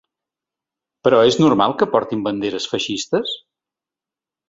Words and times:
Però 1.09 1.19
és 1.33 1.37
normal 1.45 1.77
que 1.83 1.89
portin 1.93 2.25
banderes 2.31 2.69
feixistes? 2.75 3.39